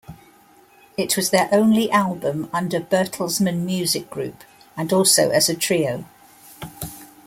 It 0.97 1.15
was 1.15 1.29
their 1.29 1.47
only 1.51 1.91
album 1.91 2.49
under 2.51 2.79
Bertelsmann 2.79 3.59
Music 3.65 4.09
Group, 4.09 4.43
and 4.75 4.91
also 4.91 5.29
as 5.29 5.47
a 5.47 5.53
trio. 5.53 6.05